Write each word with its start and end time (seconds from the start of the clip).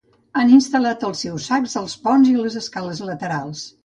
Han 0.39 0.51
instal·lat 0.59 1.03
els 1.09 1.19
seus 1.25 1.45
sacs 1.51 1.75
als 1.81 1.93
ponts 2.07 2.31
i 2.31 2.33
les 2.39 2.57
escales 2.63 3.03
laterals. 3.11 3.63